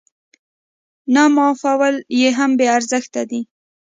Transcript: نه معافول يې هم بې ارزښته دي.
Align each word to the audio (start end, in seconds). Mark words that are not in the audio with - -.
نه 1.13 1.23
معافول 1.35 1.95
يې 2.19 2.29
هم 2.37 2.51
بې 2.57 2.67
ارزښته 2.77 3.21
دي. 3.29 3.41